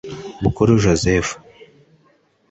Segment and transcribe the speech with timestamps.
[0.43, 1.29] Bukuru Joseph